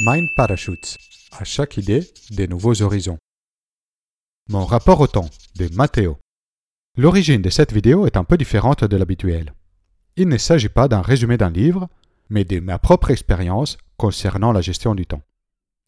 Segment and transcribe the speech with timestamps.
[0.00, 0.96] Mind Parachutes.
[1.32, 3.18] À chaque idée, des nouveaux horizons.
[4.48, 6.18] Mon rapport au temps, de Matteo.
[6.96, 9.54] L'origine de cette vidéo est un peu différente de l'habituel.
[10.14, 11.88] Il ne s'agit pas d'un résumé d'un livre,
[12.30, 15.22] mais de ma propre expérience concernant la gestion du temps.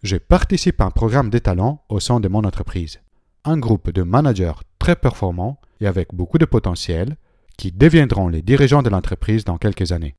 [0.03, 3.01] Je participe à un programme des talents au sein de mon entreprise.
[3.45, 7.17] Un groupe de managers très performants et avec beaucoup de potentiel
[7.57, 10.17] qui deviendront les dirigeants de l'entreprise dans quelques années.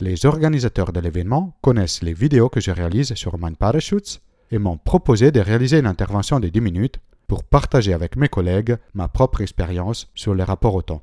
[0.00, 4.78] Les organisateurs de l'événement connaissent les vidéos que je réalise sur Mind Parachutes et m'ont
[4.78, 9.40] proposé de réaliser une intervention de 10 minutes pour partager avec mes collègues ma propre
[9.40, 11.02] expérience sur les rapports au temps.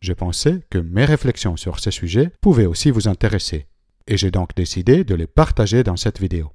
[0.00, 3.68] Je pensais que mes réflexions sur ce sujet pouvaient aussi vous intéresser,
[4.08, 6.50] et j'ai donc décidé de les partager dans cette vidéo.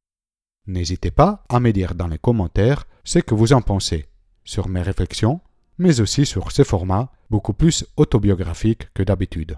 [0.68, 4.08] N'hésitez pas à me dire dans les commentaires ce que vous en pensez
[4.44, 5.40] sur mes réflexions,
[5.78, 9.58] mais aussi sur ce format beaucoup plus autobiographique que d'habitude.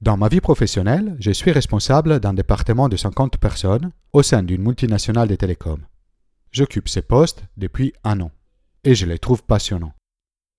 [0.00, 4.62] Dans ma vie professionnelle, je suis responsable d'un département de 50 personnes au sein d'une
[4.62, 5.82] multinationale des télécoms.
[6.52, 8.30] J'occupe ces postes depuis un an
[8.82, 9.92] et je les trouve passionnants.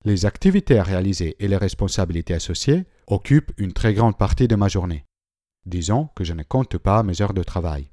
[0.06, 4.68] Les activités à réaliser et les responsabilités associées occupent une très grande partie de ma
[4.68, 5.06] journée.
[5.66, 7.90] Disons que je ne compte pas mes heures de travail.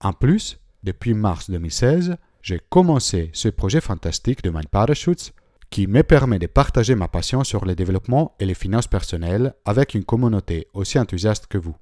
[0.00, 5.32] En plus, depuis mars 2016, j'ai commencé ce projet fantastique de Mind Parachutes
[5.72, 9.94] qui me permet de partager ma passion sur le développement et les finances personnelles avec
[9.94, 11.74] une communauté aussi enthousiaste que vous.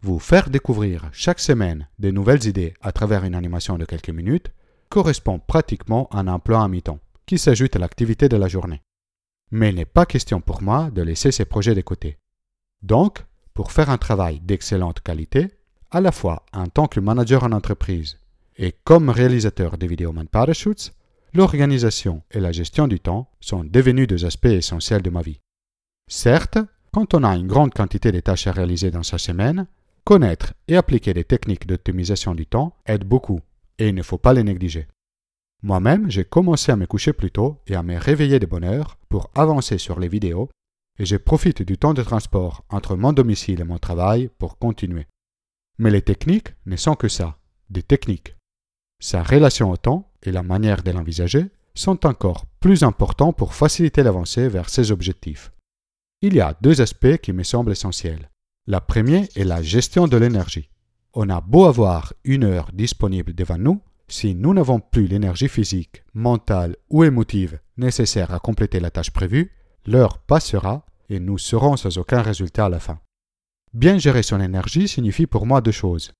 [0.00, 4.52] Vous faire découvrir chaque semaine de nouvelles idées à travers une animation de quelques minutes
[4.90, 8.82] correspond pratiquement à un emploi à mi-temps qui s'ajoute à l'activité de la journée.
[9.50, 12.18] Mais il n'est pas question pour moi de laisser ces projets de côté.
[12.82, 13.24] Donc,
[13.54, 15.48] pour faire un travail d'excellente qualité,
[15.90, 18.20] à la fois en tant que manager en entreprise
[18.56, 20.92] et comme réalisateur de vidéos Man Parachutes,
[21.36, 25.40] l'organisation et la gestion du temps sont devenus deux aspects essentiels de ma vie.
[26.08, 26.58] Certes,
[26.92, 29.66] quand on a une grande quantité de tâches à réaliser dans sa semaine,
[30.04, 33.40] connaître et appliquer des techniques d'optimisation du temps aide beaucoup,
[33.78, 34.88] et il ne faut pas les négliger.
[35.62, 38.98] Moi-même, j'ai commencé à me coucher plus tôt et à me réveiller de bonne heure
[39.08, 40.48] pour avancer sur les vidéos,
[40.98, 45.06] et je profite du temps de transport entre mon domicile et mon travail pour continuer.
[45.78, 47.38] Mais les techniques ne sont que ça,
[47.68, 48.34] des techniques.
[49.02, 54.02] Sa relation au temps et la manière de l'envisager sont encore plus importants pour faciliter
[54.02, 55.52] l'avancée vers ses objectifs.
[56.22, 58.30] Il y a deux aspects qui me semblent essentiels.
[58.66, 60.70] La première est la gestion de l'énergie.
[61.14, 66.04] On a beau avoir une heure disponible devant nous, si nous n'avons plus l'énergie physique,
[66.14, 69.52] mentale ou émotive nécessaire à compléter la tâche prévue,
[69.86, 73.00] l'heure passera et nous serons sans aucun résultat à la fin.
[73.72, 76.12] Bien gérer son énergie signifie pour moi deux choses.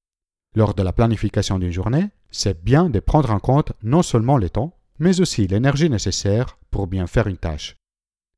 [0.55, 4.51] Lors de la planification d'une journée, c'est bien de prendre en compte non seulement le
[4.51, 7.77] temps, mais aussi l'énergie nécessaire pour bien faire une tâche.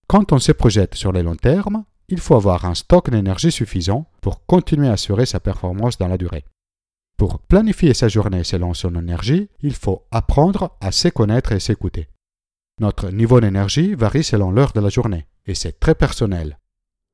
[0.06, 4.10] Quand on se projette sur le long terme, il faut avoir un stock d'énergie suffisant
[4.20, 6.44] pour continuer à assurer sa performance dans la durée.
[7.18, 12.08] Pour planifier sa journée selon son énergie, il faut apprendre à se connaître et s'écouter.
[12.80, 16.58] Notre niveau d'énergie varie selon l'heure de la journée, et c'est très personnel.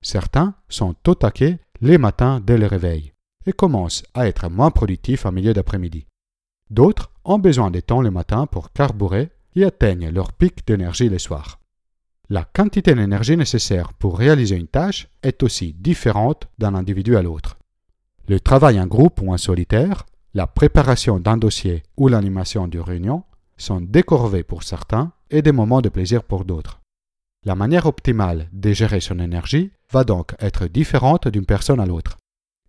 [0.03, 3.15] Certains sont au taquet les matins dès le réveil
[3.47, 6.07] et commencent à être moins productifs en milieu d'après-midi.
[6.71, 11.19] D'autres ont besoin de temps le matin pour carburer et atteignent leur pic d'énergie le
[11.19, 11.61] soir.
[12.31, 17.59] La quantité d'énergie nécessaire pour réaliser une tâche est aussi différente d'un individu à l'autre.
[18.29, 23.25] Le travail en groupe ou en solitaire, la préparation d'un dossier ou l'animation d'une réunion
[23.59, 26.81] sont décorvés pour certains et des moments de plaisir pour d'autres.
[27.45, 32.17] La manière optimale de gérer son énergie va donc être différente d'une personne à l'autre.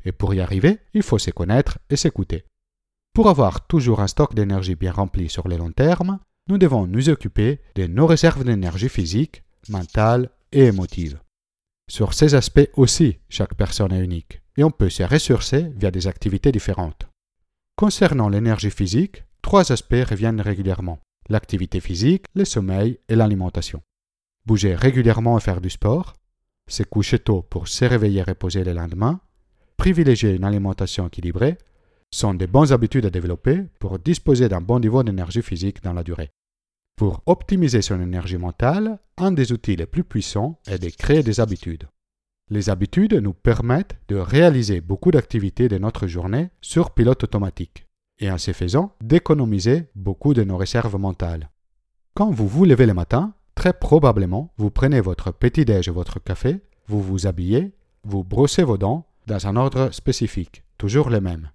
[0.04, 2.44] Et pour y arriver, il faut se connaître et s'écouter.
[3.16, 7.08] Pour avoir toujours un stock d'énergie bien rempli sur le long terme, nous devons nous
[7.08, 11.18] occuper de nos réserves d'énergie physique, mentale et émotive.
[11.90, 16.08] Sur ces aspects aussi, chaque personne est unique, et on peut se ressourcer via des
[16.08, 17.08] activités différentes.
[17.78, 21.00] Concernant l'énergie physique, trois aspects reviennent régulièrement
[21.30, 23.82] l'activité physique, le sommeil et l'alimentation.
[24.46, 26.16] Bouger régulièrement et faire du sport,
[26.70, 29.22] se coucher tôt pour se réveiller et reposer le lendemain,
[29.78, 31.58] privilégier une alimentation équilibrée
[32.12, 36.04] sont des bonnes habitudes à développer pour disposer d'un bon niveau d'énergie physique dans la
[36.04, 36.32] durée.
[36.96, 41.40] Pour optimiser son énergie mentale, un des outils les plus puissants est de créer des
[41.40, 41.88] habitudes.
[42.50, 47.88] Les habitudes nous permettent de réaliser beaucoup d'activités de notre journée sur pilote automatique
[48.20, 51.50] et en ce faisant d'économiser beaucoup de nos réserves mentales.
[52.14, 56.62] Quand vous vous levez le matin, très probablement vous prenez votre petit-déj et votre café,
[56.88, 57.74] vous vous habillez,
[58.04, 61.50] vous brossez vos dents dans un ordre spécifique, toujours le même.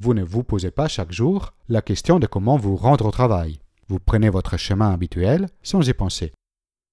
[0.00, 3.58] Vous ne vous posez pas chaque jour la question de comment vous rendre au travail.
[3.88, 6.32] Vous prenez votre chemin habituel sans y penser.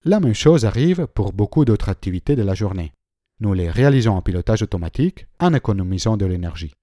[0.03, 2.93] La même chose arrive pour beaucoup d'autres activités de la journée.
[3.41, 6.73] Nous les réalisons en pilotage automatique en économisant de l'énergie.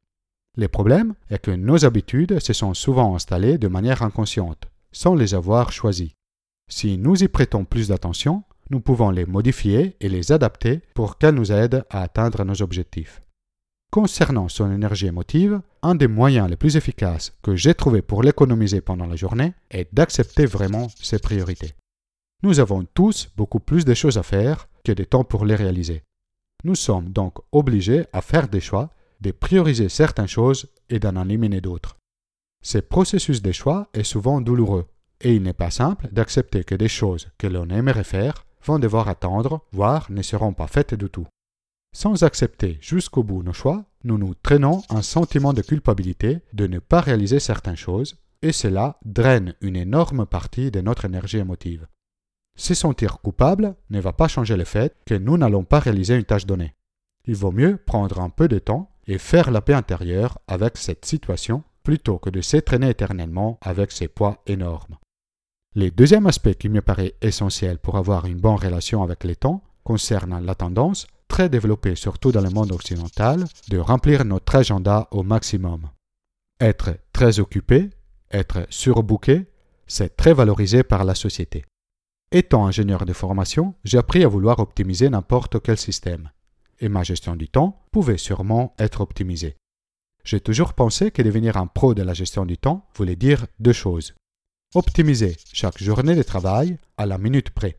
[0.56, 5.34] Le problème est que nos habitudes se sont souvent installées de manière inconsciente, sans les
[5.34, 6.14] avoir choisies.
[6.68, 11.34] Si nous y prêtons plus d'attention, nous pouvons les modifier et les adapter pour qu'elles
[11.34, 13.22] nous aident à atteindre nos objectifs.
[13.92, 18.80] Concernant son énergie émotive, un des moyens les plus efficaces que j'ai trouvé pour l'économiser
[18.80, 21.74] pendant la journée est d'accepter vraiment ses priorités.
[22.42, 26.04] Nous avons tous beaucoup plus de choses à faire que de temps pour les réaliser.
[26.64, 28.88] Nous sommes donc obligés à faire des choix
[29.20, 31.98] de prioriser certaines choses et d'en éliminer d'autres.
[32.64, 34.86] Ce processus de choix est souvent douloureux,
[35.20, 39.08] et il n'est pas simple d'accepter que des choses que l'on aimerait faire vont devoir
[39.08, 41.26] attendre, voire ne seront pas faites du tout.
[41.94, 46.78] Sans accepter jusqu'au bout nos choix, nous nous traînons un sentiment de culpabilité de ne
[46.78, 51.86] pas réaliser certaines choses, et cela draine une énorme partie de notre énergie émotive.
[52.56, 56.24] Se sentir coupable ne va pas changer le fait que nous n'allons pas réaliser une
[56.24, 56.74] tâche donnée.
[57.26, 61.04] Il vaut mieux prendre un peu de temps et faire la paix intérieure avec cette
[61.04, 64.96] situation plutôt que de s'étraîner éternellement avec ces poids énormes.
[65.74, 69.62] Le deuxième aspect qui me paraît essentiel pour avoir une bonne relation avec les temps
[69.84, 75.22] concerne la tendance, très développée surtout dans le monde occidental, de remplir notre agenda au
[75.22, 75.88] maximum.
[76.60, 77.88] Être très occupé,
[78.30, 79.46] être surbooké,
[79.86, 81.64] c'est très valorisé par la société.
[82.32, 86.30] Étant ingénieur de formation, j'ai appris à vouloir optimiser n'importe quel système
[86.80, 89.56] et ma gestion du temps pouvait sûrement être optimisée.
[90.24, 93.72] J'ai toujours pensé que devenir un pro de la gestion du temps voulait dire deux
[93.72, 94.14] choses.
[94.74, 97.78] Optimiser chaque journée de travail à la minute près.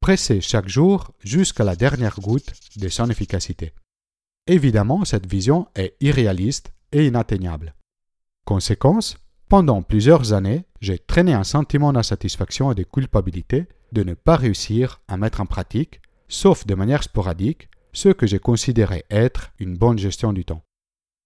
[0.00, 3.72] Presser chaque jour jusqu'à la dernière goutte de son efficacité.
[4.46, 7.74] Évidemment, cette vision est irréaliste et inatteignable.
[8.46, 9.18] Conséquence,
[9.48, 15.00] pendant plusieurs années, j'ai traîné un sentiment d'insatisfaction et de culpabilité de ne pas réussir
[15.08, 19.98] à mettre en pratique, sauf de manière sporadique, ce que j'ai considéré être une bonne
[19.98, 20.62] gestion du temps.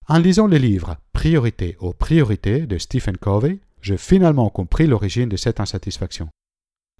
[0.09, 5.37] En lisant le livre Priorité aux priorités de Stephen Covey, j'ai finalement compris l'origine de
[5.37, 6.29] cette insatisfaction.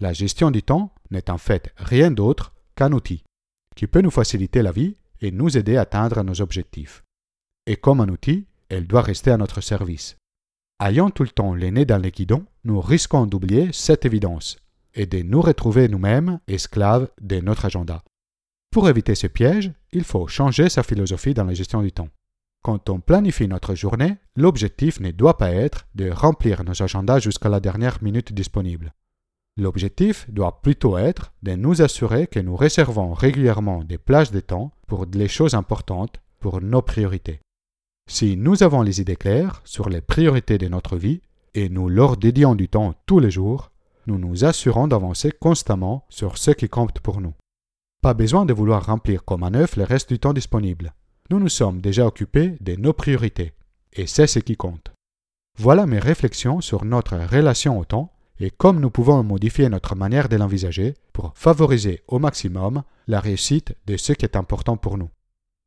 [0.03, 3.23] La gestion du temps n'est en fait rien d'autre qu'un outil
[3.77, 7.05] qui peut nous faciliter la vie et nous aider à atteindre nos objectifs.
[7.67, 10.17] Et comme un outil, elle doit rester à notre service.
[10.83, 14.57] Ayant tout le temps les nez dans les guidons, nous risquons d'oublier cette évidence
[14.93, 18.03] et de nous retrouver nous-mêmes esclaves de notre agenda.
[18.73, 22.09] Pour éviter ce piège, il faut changer sa philosophie dans la gestion du temps.
[22.65, 27.49] Quand on planifie notre journée, l'objectif ne doit pas être de remplir nos agendas jusqu'à
[27.49, 28.93] la dernière minute disponible.
[29.59, 34.73] L'objectif doit plutôt être de nous assurer que nous réservons régulièrement des plages de temps
[34.87, 37.41] pour les choses importantes, pour nos priorités.
[38.11, 41.21] Si nous avons les idées claires sur les priorités de notre vie
[41.55, 43.71] et nous leur dédions du temps tous les jours,
[44.07, 47.35] nous nous assurons d'avancer constamment sur ce qui compte pour nous.
[48.03, 50.95] Pas besoin de vouloir remplir comme un œuf le reste du temps disponible.
[51.31, 53.53] Nous nous sommes déjà occupés de nos priorités,
[53.93, 54.93] et c'est ce qui compte.
[55.59, 60.29] Voilà mes réflexions sur notre relation au temps et comme nous pouvons modifier notre manière
[60.29, 65.11] de l'envisager pour favoriser au maximum la réussite de ce qui est important pour nous.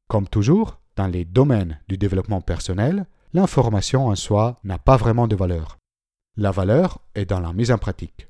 [0.08, 5.36] Comme toujours, dans les domaines du développement personnel, l'information en soi n'a pas vraiment de
[5.36, 5.78] valeur.
[6.38, 8.28] La valeur est dans la mise en pratique.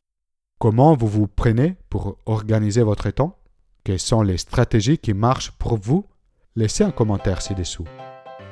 [0.60, 3.38] Comment vous vous prenez pour organiser votre temps?
[3.84, 6.06] Quelles sont les stratégies qui marchent pour vous?
[6.56, 7.86] Laissez un commentaire ci-dessous.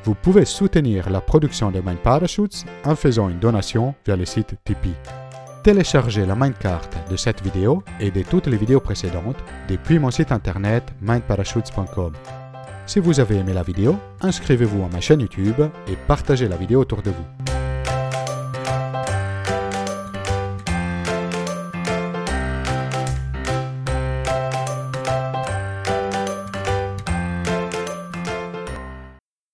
[0.04, 4.56] Vous pouvez soutenir la production de Mind Parachutes en faisant une donation via le site
[4.66, 5.23] Tipeee.
[5.64, 10.34] Téléchargez la Mindcard de cette vidéo et de toutes les vidéos précédentes depuis mon site
[10.34, 12.12] internet mindparachutes.com.
[12.86, 16.82] Si vous avez aimé la vidéo, inscrivez-vous à ma chaîne YouTube et partagez la vidéo
[16.82, 17.43] autour de vous.